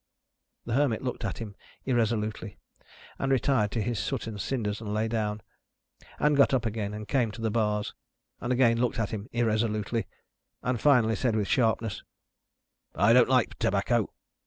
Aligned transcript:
The 0.65 0.73
Hermit 0.73 1.03
looked 1.03 1.23
at 1.23 1.37
him 1.37 1.55
irresolutely, 1.85 2.57
and 3.19 3.31
retired 3.31 3.69
to 3.73 3.83
his 3.83 3.99
soot 3.99 4.25
and 4.25 4.41
cinders 4.41 4.81
and 4.81 4.91
lay 4.91 5.07
down, 5.07 5.41
and 6.17 6.35
got 6.35 6.55
up 6.55 6.65
again 6.65 6.91
and 6.95 7.07
came 7.07 7.29
to 7.29 7.39
the 7.41 7.51
bars, 7.51 7.93
and 8.39 8.51
again 8.51 8.79
looked 8.81 8.97
at 8.97 9.11
him 9.11 9.27
irresolutely, 9.31 10.07
and 10.63 10.81
finally 10.81 11.15
said 11.15 11.35
with 11.35 11.47
sharpness: 11.47 12.01
"I 12.95 13.13
don't 13.13 13.29
like 13.29 13.59
tobacco." 13.59 14.11